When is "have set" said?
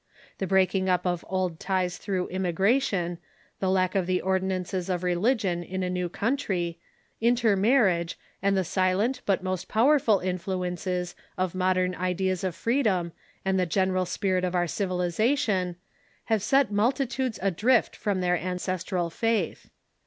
16.25-16.71